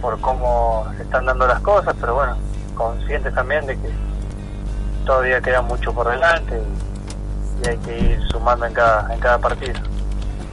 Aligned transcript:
por 0.00 0.18
cómo 0.22 0.86
se 0.96 1.02
están 1.02 1.26
dando 1.26 1.46
las 1.46 1.60
cosas, 1.60 1.94
pero 2.00 2.14
bueno, 2.14 2.34
conscientes 2.78 3.34
también 3.34 3.66
de 3.66 3.74
que 3.74 3.90
todavía 5.04 5.40
queda 5.40 5.60
mucho 5.60 5.92
por 5.92 6.08
delante 6.08 6.54
y, 6.54 7.68
hay 7.68 7.76
que 7.78 7.98
ir 7.98 8.20
sumando 8.30 8.66
en 8.66 8.72
cada, 8.72 9.12
en 9.12 9.18
cada 9.18 9.38
partido. 9.38 9.74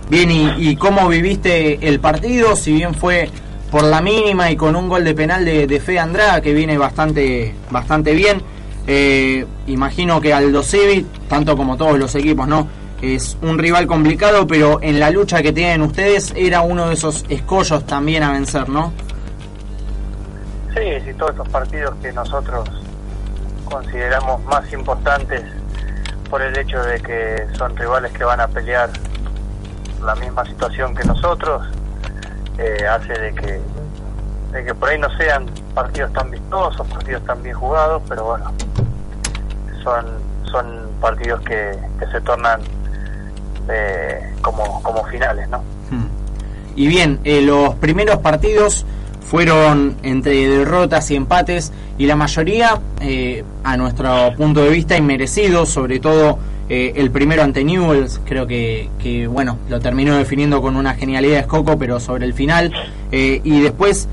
Bien, 0.09 0.29
¿y, 0.31 0.75
cómo 0.75 1.07
viviste 1.07 1.87
el 1.87 1.99
partido? 1.99 2.55
Si 2.55 2.73
bien 2.73 2.95
fue 2.95 3.29
por 3.69 3.83
la 3.83 4.01
mínima 4.01 4.49
y 4.49 4.55
con 4.55 4.75
un 4.75 4.89
gol 4.89 5.03
de 5.03 5.13
penal 5.13 5.45
de, 5.45 5.67
de 5.67 5.79
Fe 5.79 5.99
Andrada 5.99 6.41
que 6.41 6.53
viene 6.53 6.79
bastante, 6.79 7.53
bastante 7.69 8.13
bien, 8.13 8.41
eh, 8.87 9.45
imagino 9.67 10.21
que 10.21 10.33
Aldo 10.33 10.63
Civi, 10.63 11.05
tanto 11.27 11.55
como 11.55 11.77
todos 11.77 11.97
los 11.97 12.13
equipos, 12.15 12.47
¿no? 12.47 12.67
Es 13.01 13.37
un 13.41 13.57
rival 13.57 13.85
complicado, 13.85 14.47
pero 14.47 14.79
en 14.81 14.99
la 14.99 15.11
lucha 15.11 15.41
que 15.43 15.51
tienen 15.51 15.81
ustedes 15.81 16.33
era 16.35 16.61
uno 16.61 16.87
de 16.87 16.95
esos 16.95 17.25
escollos 17.29 17.85
también 17.85 18.23
a 18.23 18.31
vencer, 18.31 18.67
¿no? 18.69 18.93
Sí, 20.75 20.81
sí, 21.05 21.13
todos 21.13 21.31
estos 21.31 21.47
partidos 21.49 21.95
que 22.01 22.11
nosotros 22.11 22.69
consideramos 23.63 24.43
más 24.43 24.71
importantes 24.73 25.41
por 26.29 26.41
el 26.41 26.57
hecho 26.57 26.81
de 26.83 26.99
que 26.99 27.47
son 27.57 27.75
rivales 27.77 28.11
que 28.11 28.25
van 28.25 28.41
a 28.41 28.47
pelear 28.47 28.89
la 30.03 30.15
misma 30.15 30.45
situación 30.45 30.93
que 30.93 31.05
nosotros, 31.05 31.65
eh, 32.57 32.85
hace 32.87 33.13
de 33.13 33.33
que, 33.33 33.61
de 34.51 34.65
que 34.65 34.75
por 34.75 34.89
ahí 34.89 34.99
no 34.99 35.09
sean 35.17 35.45
partidos 35.73 36.11
tan 36.11 36.29
vistosos, 36.29 36.85
partidos 36.87 37.23
tan 37.23 37.41
bien 37.41 37.55
jugados, 37.55 38.01
pero 38.09 38.25
bueno, 38.25 38.51
son, 39.81 40.05
son 40.51 40.89
partidos 40.99 41.41
que, 41.41 41.71
se 42.11 42.21
tornan 42.21 42.59
eh, 43.69 44.33
como, 44.41 44.83
como 44.83 45.05
finales, 45.05 45.47
¿no? 45.49 45.59
Hmm. 45.89 46.07
Y 46.75 46.87
bien, 46.87 47.19
eh, 47.23 47.41
los 47.41 47.75
primeros 47.75 48.17
partidos 48.17 48.85
fueron 49.29 49.95
entre 50.03 50.47
derrotas 50.47 51.09
y 51.11 51.15
empates 51.15 51.71
y 51.97 52.05
la 52.05 52.15
mayoría, 52.15 52.79
eh, 53.01 53.43
a 53.63 53.77
nuestro 53.77 54.33
punto 54.37 54.63
de 54.63 54.69
vista, 54.69 54.97
inmerecidos, 54.97 55.69
sobre 55.69 55.99
todo 55.99 56.37
eh, 56.69 56.93
el 56.95 57.11
primero 57.11 57.43
ante 57.43 57.63
Newells, 57.63 58.21
creo 58.25 58.47
que, 58.47 58.89
que, 59.01 59.27
bueno, 59.27 59.57
lo 59.69 59.79
terminó 59.79 60.15
definiendo 60.15 60.61
con 60.61 60.75
una 60.75 60.93
genialidad 60.93 61.35
de 61.35 61.39
Escoco, 61.41 61.77
pero 61.77 61.99
sobre 61.99 62.25
el 62.25 62.33
final, 62.33 62.71
eh, 63.11 63.41
y 63.43 63.61
después 63.61 64.07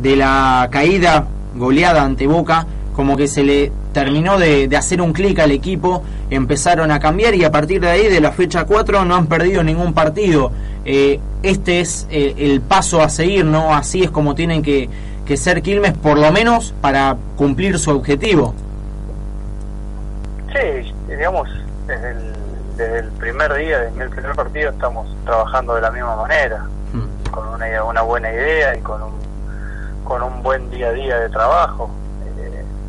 de 0.00 0.16
la 0.16 0.68
caída 0.70 1.26
goleada 1.54 2.02
ante 2.02 2.26
Boca, 2.26 2.66
como 2.94 3.16
que 3.16 3.26
se 3.26 3.42
le 3.42 3.72
terminó 3.92 4.38
de, 4.38 4.68
de 4.68 4.76
hacer 4.76 5.00
un 5.00 5.12
clic 5.12 5.38
al 5.38 5.50
equipo, 5.50 6.02
empezaron 6.30 6.90
a 6.90 7.00
cambiar 7.00 7.34
y 7.34 7.44
a 7.44 7.50
partir 7.50 7.80
de 7.80 7.90
ahí, 7.90 8.08
de 8.08 8.20
la 8.20 8.32
fecha 8.32 8.64
4, 8.64 9.04
no 9.04 9.14
han 9.14 9.26
perdido 9.26 9.62
ningún 9.62 9.92
partido. 9.94 10.52
Eh, 10.84 11.20
este 11.42 11.80
es 11.80 12.06
eh, 12.10 12.34
el 12.38 12.60
paso 12.60 13.02
a 13.02 13.08
seguir, 13.08 13.44
¿no? 13.44 13.74
Así 13.74 14.02
es 14.02 14.10
como 14.10 14.34
tienen 14.34 14.62
que, 14.62 14.88
que 15.26 15.36
ser 15.36 15.62
Quilmes, 15.62 15.92
por 15.92 16.18
lo 16.18 16.30
menos 16.32 16.74
para 16.80 17.16
cumplir 17.36 17.78
su 17.78 17.90
objetivo. 17.90 18.54
Sí, 20.52 20.92
digamos, 21.08 21.48
desde 21.86 22.10
el, 22.10 22.18
desde 22.76 22.98
el 23.00 23.08
primer 23.12 23.54
día, 23.54 23.78
desde 23.80 24.02
el 24.02 24.10
primer 24.10 24.34
partido, 24.34 24.70
estamos 24.70 25.08
trabajando 25.24 25.74
de 25.74 25.80
la 25.80 25.90
misma 25.90 26.16
manera, 26.16 26.66
hmm. 26.92 27.30
con 27.30 27.48
una, 27.48 27.84
una 27.84 28.02
buena 28.02 28.30
idea 28.32 28.76
y 28.76 28.80
con 28.80 29.02
un, 29.02 29.12
con 30.04 30.22
un 30.22 30.42
buen 30.42 30.70
día 30.70 30.88
a 30.88 30.92
día 30.92 31.18
de 31.18 31.28
trabajo. 31.28 31.90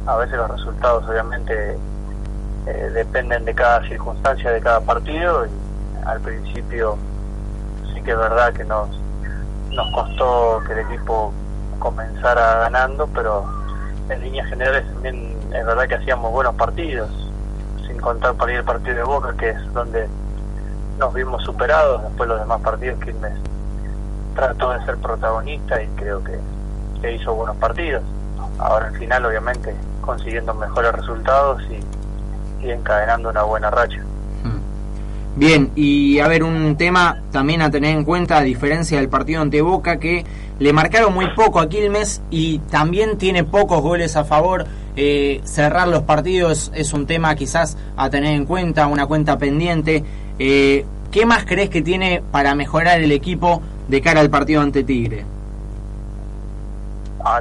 Eh, 0.06 0.10
a 0.10 0.18
veces 0.18 0.38
los 0.38 0.50
resultados, 0.50 1.08
obviamente, 1.08 1.78
dependen 2.94 3.46
de 3.46 3.54
cada 3.54 3.82
circunstancia 3.88 4.52
de 4.52 4.62
cada 4.62 4.80
partido 4.80 5.46
y 5.46 5.50
al 6.06 6.20
principio 6.22 6.98
que 8.04 8.12
es 8.12 8.18
verdad 8.18 8.54
que 8.54 8.64
nos, 8.66 8.90
nos 9.72 9.92
costó 9.92 10.62
que 10.68 10.74
el 10.74 10.80
equipo 10.80 11.34
comenzara 11.80 12.60
ganando, 12.60 13.08
pero 13.08 13.46
en 14.10 14.22
líneas 14.22 14.48
generales 14.50 14.86
también 14.94 15.38
es 15.54 15.66
verdad 15.66 15.88
que 15.88 15.96
hacíamos 15.96 16.32
buenos 16.32 16.56
partidos, 16.56 17.10
sin 17.88 17.98
contar 18.00 18.34
para 18.36 18.52
ir 18.52 18.58
el 18.60 18.66
partido 18.66 18.96
de 18.96 19.04
Boca, 19.04 19.34
que 19.38 19.50
es 19.50 19.74
donde 19.74 20.08
nos 21.00 21.14
vimos 21.14 21.44
superados, 21.44 22.04
después 22.04 22.30
los 22.30 22.40
demás 22.40 22.62
partidos 22.62 23.00
Quilmes 23.04 23.34
trató 24.36 24.72
de 24.72 24.86
ser 24.86 24.98
protagonista 24.98 25.82
y 25.82 25.88
creo 25.90 26.24
que, 26.24 26.40
que 27.02 27.14
hizo 27.14 27.34
buenos 27.34 27.56
partidos. 27.58 28.04
Ahora 28.60 28.88
al 28.88 28.98
final 28.98 29.26
obviamente 29.26 29.76
consiguiendo 30.04 30.54
mejores 30.54 30.92
resultados 30.92 31.64
y, 31.72 32.66
y 32.66 32.72
encadenando 32.72 33.30
una 33.30 33.44
buena 33.44 33.72
racha. 33.72 34.04
Bien, 35.36 35.72
y 35.76 36.20
a 36.20 36.28
ver, 36.28 36.44
un 36.44 36.78
tema 36.78 37.24
también 37.32 37.64
a 37.64 37.72
tener 37.72 37.96
en 37.98 38.04
cuenta, 38.04 38.38
a 38.38 38.42
diferencia 38.42 39.00
del 39.00 39.10
partido 39.10 39.42
ante 39.42 39.64
Boca, 39.64 39.98
que 39.98 40.24
le 40.60 40.74
marcaron 40.74 41.12
muy 41.12 41.28
poco 41.36 41.60
a 41.60 41.68
Quilmes 41.68 42.22
y 42.30 42.60
también 42.60 43.18
tiene 43.18 43.44
pocos 43.44 43.82
goles 43.82 44.16
a 44.16 44.26
favor. 44.26 44.66
Eh, 44.96 45.42
cerrar 45.44 45.88
los 45.88 46.04
partidos 46.04 46.72
es 46.76 46.94
un 46.94 47.08
tema 47.08 47.34
quizás 47.34 47.78
a 47.98 48.12
tener 48.12 48.36
en 48.36 48.46
cuenta, 48.46 48.86
una 48.86 49.08
cuenta 49.08 49.40
pendiente. 49.40 50.04
Eh, 50.38 50.86
¿Qué 51.12 51.26
más 51.26 51.46
crees 51.46 51.72
que 51.72 51.82
tiene 51.82 52.22
para 52.32 52.54
mejorar 52.54 53.02
el 53.02 53.12
equipo 53.12 53.60
de 53.88 54.02
cara 54.02 54.22
al 54.22 54.30
partido 54.30 54.62
ante 54.62 54.84
Tigre? 54.84 55.26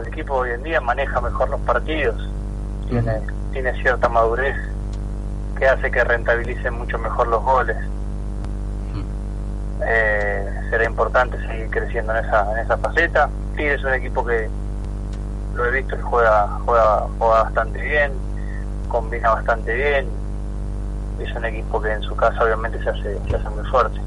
El 0.01 0.07
equipo 0.07 0.35
hoy 0.35 0.51
en 0.51 0.63
día 0.63 0.81
maneja 0.81 1.21
mejor 1.21 1.51
los 1.51 1.61
partidos, 1.61 2.17
tiene, 3.01 3.21
tiene 3.53 3.83
cierta 3.83 4.09
madurez 4.09 4.57
que 5.59 5.67
hace 5.67 5.91
que 5.91 6.05
rentabilicen 6.05 6.75
mucho 6.75 6.99
mejor 6.99 7.29
los 7.29 7.43
goles. 7.43 7.77
Eh, 9.85 10.49
será 10.71 10.85
importante 10.85 11.37
seguir 11.47 11.69
creciendo 11.71 12.15
en 12.17 12.25
esa, 12.25 12.53
en 12.53 12.59
esa 12.59 12.77
faceta. 12.77 13.29
Tigre 13.57 13.75
es 13.75 13.85
un 13.85 13.95
equipo 13.95 14.25
que 14.25 14.49
lo 15.55 15.67
he 15.67 15.71
visto 15.71 15.97
que 15.97 16.03
juega, 16.03 16.49
juega, 16.65 17.07
juega 17.19 17.43
bastante 17.43 17.83
bien, 17.83 18.13
combina 18.89 19.31
bastante 19.31 19.75
bien. 19.75 20.07
Es 21.21 21.35
un 21.35 21.45
equipo 21.45 21.81
que 21.81 21.93
en 21.93 22.03
su 22.03 22.15
casa 22.17 22.45
obviamente 22.45 22.83
se 22.83 22.91
hace, 22.91 23.19
se 23.29 23.37
hace 23.37 23.49
muy 23.51 23.65
fuerte. 23.65 24.01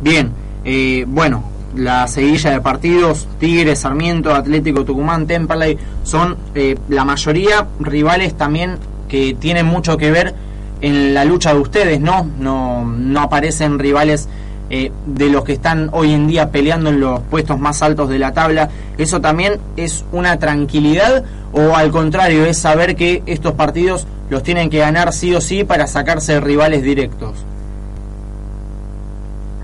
Bien, 0.00 0.32
eh, 0.64 1.04
bueno, 1.08 1.42
la 1.76 2.06
seguilla 2.06 2.50
de 2.50 2.60
partidos, 2.60 3.26
Tigres, 3.38 3.80
Sarmiento, 3.80 4.34
Atlético 4.34 4.84
Tucumán, 4.84 5.26
Temperley, 5.26 5.78
son 6.02 6.36
eh, 6.54 6.76
la 6.88 7.04
mayoría 7.04 7.66
rivales 7.80 8.34
también 8.34 8.78
que 9.08 9.34
tienen 9.34 9.66
mucho 9.66 9.96
que 9.96 10.10
ver 10.10 10.34
en 10.80 11.14
la 11.14 11.24
lucha 11.24 11.54
de 11.54 11.60
ustedes, 11.60 12.00
¿no? 12.00 12.26
No, 12.38 12.84
no 12.84 13.20
aparecen 13.20 13.78
rivales 13.78 14.28
eh, 14.70 14.92
de 15.06 15.28
los 15.28 15.44
que 15.44 15.52
están 15.52 15.90
hoy 15.92 16.12
en 16.12 16.26
día 16.26 16.50
peleando 16.50 16.90
en 16.90 16.98
los 16.98 17.20
puestos 17.20 17.58
más 17.58 17.82
altos 17.82 18.08
de 18.08 18.18
la 18.18 18.32
tabla. 18.32 18.70
¿Eso 18.96 19.20
también 19.20 19.60
es 19.76 20.04
una 20.10 20.38
tranquilidad 20.38 21.24
o 21.52 21.76
al 21.76 21.90
contrario 21.90 22.44
es 22.44 22.58
saber 22.58 22.96
que 22.96 23.22
estos 23.26 23.52
partidos 23.52 24.06
los 24.30 24.42
tienen 24.42 24.70
que 24.70 24.78
ganar 24.78 25.12
sí 25.12 25.34
o 25.34 25.40
sí 25.40 25.64
para 25.64 25.86
sacarse 25.86 26.40
rivales 26.40 26.82
directos? 26.82 27.44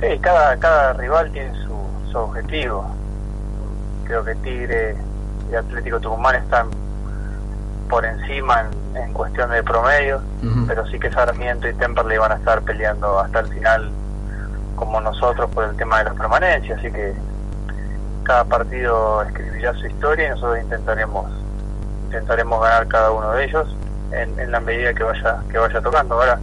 Sí, 0.01 0.07
cada, 0.21 0.57
cada 0.59 0.93
rival 0.95 1.31
tiene 1.33 1.53
su 1.65 1.70
su 2.11 2.19
objetivo. 2.19 2.87
Creo 4.05 4.25
que 4.25 4.35
Tigre 4.37 4.97
y 5.51 5.55
Atlético 5.55 6.01
Tucumán 6.01 6.37
están 6.37 6.69
por 7.89 8.05
encima 8.05 8.67
en, 8.95 9.13
cuestión 9.13 9.51
de 9.51 9.63
promedio, 9.63 10.21
pero 10.67 10.87
sí 10.87 10.99
que 10.99 11.11
Sarmiento 11.11 11.69
y 11.69 11.75
Temperley 11.75 12.19
van 12.19 12.33
a 12.33 12.37
estar 12.37 12.63
peleando 12.63 13.19
hasta 13.19 13.41
el 13.41 13.49
final 13.49 13.91
como 14.77 15.01
nosotros 15.01 15.51
por 15.51 15.65
el 15.65 15.77
tema 15.77 15.99
de 15.99 16.05
la 16.05 16.15
permanencia, 16.15 16.77
así 16.77 16.91
que 16.91 17.13
cada 18.23 18.45
partido 18.45 19.23
escribirá 19.23 19.75
su 19.75 19.87
historia 19.87 20.27
y 20.27 20.31
nosotros 20.31 20.61
intentaremos 20.63 21.27
intentaremos 22.07 22.63
ganar 22.63 22.87
cada 22.89 23.11
uno 23.11 23.33
de 23.33 23.45
ellos 23.45 23.77
en, 24.13 24.39
en 24.39 24.51
la 24.51 24.61
medida 24.61 24.95
que 24.95 25.03
vaya 25.03 25.39
que 25.51 25.59
vaya 25.59 25.81
tocando. 25.81 26.15
Ahora 26.15 26.39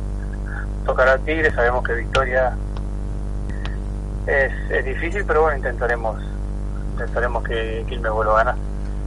tocará 0.85 1.17
Tigre, 1.17 1.51
sabemos 1.51 1.83
que 1.83 1.93
Victoria 1.93 2.53
es, 4.27 4.85
difícil, 4.85 5.23
pero 5.25 5.43
bueno, 5.43 5.57
intentaremos 5.57 6.21
intentaremos 6.93 7.43
que 7.43 7.85
Quilmes 7.87 8.11
vuelva 8.11 8.33
a 8.33 8.37
ganar. 8.43 8.55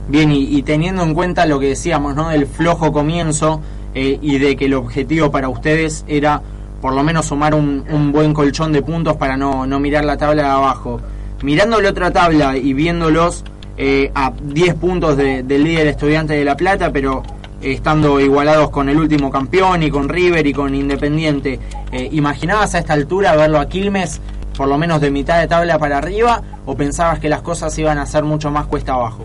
Bien, 0.08 0.30
y, 0.32 0.62
teniendo 0.62 1.02
en 1.02 1.14
cuenta 1.14 1.46
lo 1.46 1.58
que 1.58 1.68
decíamos, 1.68 2.14
¿no? 2.14 2.30
Del 2.30 2.46
flojo 2.46 2.92
comienzo 2.92 3.60
eh, 3.94 4.18
y 4.20 4.38
de 4.38 4.56
que 4.56 4.66
el 4.66 4.74
objetivo 4.74 5.30
para 5.30 5.48
ustedes 5.48 6.04
era 6.08 6.40
por 6.80 6.94
lo 6.94 7.02
menos 7.02 7.26
sumar 7.26 7.54
un, 7.54 7.84
un 7.90 8.12
buen 8.12 8.32
colchón 8.32 8.72
de 8.72 8.82
puntos 8.82 9.16
para 9.16 9.36
no, 9.36 9.66
no 9.66 9.78
mirar 9.78 10.04
la 10.04 10.16
tabla 10.16 10.42
de 10.42 10.48
abajo. 10.48 11.00
Mirando 11.42 11.80
la 11.80 11.90
otra 11.90 12.10
tabla 12.10 12.56
y 12.56 12.72
viéndolos 12.72 13.44
eh, 13.76 14.10
a 14.14 14.32
10 14.42 14.74
puntos 14.74 15.16
del 15.16 15.46
líder 15.46 15.86
estudiante 15.86 16.34
de 16.34 16.44
La 16.44 16.54
Plata, 16.54 16.92
pero 16.92 17.22
estando 17.62 18.20
igualados 18.20 18.68
con 18.70 18.88
el 18.88 18.98
último 18.98 19.30
campeón 19.30 19.82
y 19.82 19.90
con 19.90 20.08
River 20.08 20.46
y 20.46 20.52
con 20.52 20.74
Independiente. 20.74 21.58
Eh, 21.92 22.08
¿Imaginabas 22.12 22.74
a 22.74 22.78
esta 22.80 22.92
altura 22.92 23.36
verlo 23.36 23.58
a 23.58 23.68
Quilmes 23.68 24.20
por 24.60 24.68
lo 24.68 24.76
menos 24.76 25.00
de 25.00 25.10
mitad 25.10 25.40
de 25.40 25.48
tabla 25.48 25.78
para 25.78 25.96
arriba 25.96 26.42
o 26.66 26.76
pensabas 26.76 27.18
que 27.18 27.30
las 27.30 27.40
cosas 27.40 27.78
iban 27.78 27.96
a 27.96 28.04
ser 28.04 28.24
mucho 28.24 28.50
más 28.50 28.66
cuesta 28.66 28.92
abajo? 28.92 29.24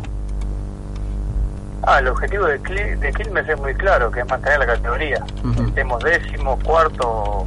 Ah, 1.84 2.00
el 2.00 2.08
objetivo 2.08 2.46
de, 2.46 2.58
Quilmes 2.62 3.50
es 3.50 3.60
muy 3.60 3.74
claro, 3.74 4.10
que 4.10 4.22
es 4.22 4.30
mantener 4.30 4.60
la 4.60 4.66
categoría. 4.68 5.26
Estemos 5.68 6.02
décimo, 6.06 6.58
cuarto 6.64 7.44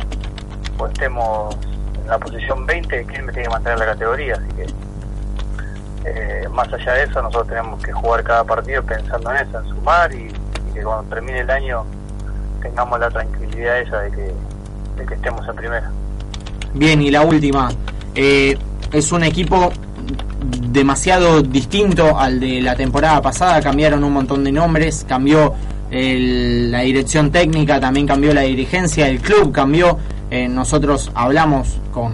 o 0.77 0.87
estemos 0.87 1.57
en 1.99 2.09
la 2.09 2.19
posición 2.19 2.67
20, 2.67 3.07
Quilmes 3.07 3.35
tiene 3.35 3.45
que 3.45 3.49
mantener 3.49 3.79
la 3.79 3.87
categoría, 3.87 4.35
así 4.35 4.55
que 4.55 4.67
eh, 6.05 6.49
más 6.51 6.71
allá 6.71 6.93
de 6.93 7.05
eso 7.05 7.23
nosotros 7.23 7.49
tenemos 7.49 7.83
que 7.83 7.93
jugar 7.93 8.23
cada 8.23 8.45
partido 8.45 8.83
pensando 8.83 9.31
en 9.31 9.49
eso, 9.49 9.61
en 9.61 9.69
sumar 9.71 10.13
y 10.13 10.31
que 10.75 10.83
cuando 10.83 11.09
termine 11.09 11.41
el 11.41 11.51
año 11.51 11.87
tengamos 12.61 13.01
la 13.01 13.09
tranquilidad 13.09 13.79
esa 13.79 14.01
de 14.01 14.11
que, 14.11 14.35
de 14.99 15.07
que 15.07 15.15
estemos 15.15 15.49
en 15.49 15.57
primera. 15.57 15.91
Bien, 16.75 17.01
y 17.03 17.11
la 17.11 17.23
última, 17.23 17.71
eh, 18.15 18.57
es 18.93 19.13
un 19.13 19.25
equipo 19.25 19.73
demasiado 20.71 21.43
distinto 21.43 22.19
al 22.19 22.41
de 22.41 22.61
la 22.61 22.77
temporada 22.77 23.21
pasada, 23.21 23.61
cambiaron 23.61 24.05
un 24.05 24.13
montón 24.13 24.45
de 24.45 24.53
nombres, 24.53 25.05
cambió 25.09 25.55
la 25.91 26.81
dirección 26.81 27.31
técnica, 27.31 27.81
también 27.81 28.07
cambió 28.07 28.35
la 28.35 28.43
dirigencia, 28.43 29.09
el 29.09 29.21
club 29.21 29.53
cambió, 29.53 29.99
eh, 30.31 30.49
nosotros 30.49 31.11
hablamos 31.15 31.79
con 31.93 32.13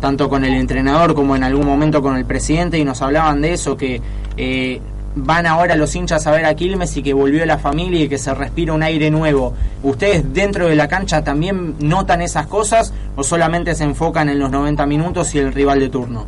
tanto 0.00 0.28
con 0.28 0.44
el 0.44 0.54
entrenador 0.54 1.14
como 1.14 1.36
en 1.36 1.44
algún 1.44 1.66
momento 1.66 2.00
con 2.00 2.16
el 2.16 2.24
presidente 2.24 2.78
y 2.78 2.84
nos 2.84 3.02
hablaban 3.02 3.42
de 3.42 3.52
eso, 3.52 3.76
que 3.76 4.00
eh, 4.36 4.80
van 5.14 5.46
ahora 5.46 5.74
los 5.74 5.94
hinchas 5.94 6.26
a 6.26 6.30
ver 6.30 6.44
a 6.46 6.54
Quilmes 6.54 6.96
y 6.96 7.02
que 7.02 7.12
volvió 7.12 7.44
la 7.44 7.58
familia 7.58 8.04
y 8.04 8.08
que 8.08 8.18
se 8.18 8.34
respira 8.34 8.72
un 8.72 8.82
aire 8.82 9.10
nuevo. 9.10 9.54
¿Ustedes 9.82 10.32
dentro 10.32 10.68
de 10.68 10.76
la 10.76 10.88
cancha 10.88 11.24
también 11.24 11.76
notan 11.80 12.22
esas 12.22 12.46
cosas 12.46 12.92
o 13.16 13.24
solamente 13.24 13.74
se 13.74 13.84
enfocan 13.84 14.28
en 14.28 14.38
los 14.38 14.50
90 14.50 14.86
minutos 14.86 15.34
y 15.34 15.38
el 15.38 15.52
rival 15.52 15.80
de 15.80 15.88
turno? 15.88 16.26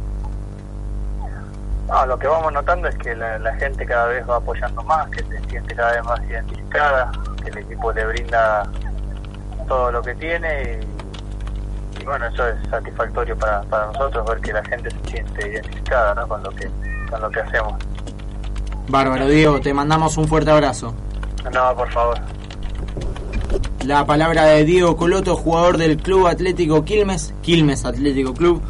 No, 1.89 2.07
lo 2.07 2.19
que 2.19 2.27
vamos 2.27 2.53
notando 2.53 2.89
es 2.89 2.97
que 2.97 3.15
la, 3.15 3.55
gente 3.57 3.85
cada 3.85 4.07
vez 4.07 4.29
va 4.29 4.37
apoyando 4.37 4.83
más, 4.85 5.09
que 5.11 5.23
se 5.25 5.41
siente 5.49 5.75
cada 5.75 5.93
vez 5.93 6.05
más 6.05 6.21
identificada, 6.25 7.13
que 7.43 7.51
el 7.51 7.59
equipo 7.59 7.93
le 7.93 8.07
brinda 8.07 8.63
todo 9.69 9.93
lo 9.93 10.03
que 10.03 10.15
tiene 10.15 10.81
y, 12.01 12.05
bueno, 12.05 12.27
eso 12.27 12.49
es 12.49 12.57
satisfactorio 12.69 13.37
para, 13.37 13.63
nosotros 13.93 14.27
ver 14.27 14.41
que 14.41 14.53
la 14.55 14.65
gente 14.65 14.91
se 14.91 15.11
siente 15.11 15.49
identificada 15.49 16.27
con 16.27 16.43
lo 16.43 17.31
que 17.31 17.41
hacemos. 17.41 17.75
Bárbaro, 18.89 19.29
Diego, 19.29 19.61
te 19.61 19.75
mandamos 19.75 20.17
un 20.17 20.29
fuerte 20.29 20.51
abrazo. 20.51 20.95
No, 21.53 21.75
por 21.77 21.91
favor. 21.91 22.19
La 23.85 24.07
palabra 24.07 24.45
de 24.45 24.65
Diego 24.65 24.97
Coloto, 24.97 25.35
jugador 25.37 25.77
del 25.77 25.97
Club 25.97 26.29
Atlético 26.29 26.85
Quilmes, 26.85 27.35
Quilmes 27.43 27.85
Atlético 27.85 28.33
Club. 28.33 28.63